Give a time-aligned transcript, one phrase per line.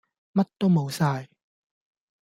[0.33, 1.27] 乜都冇曬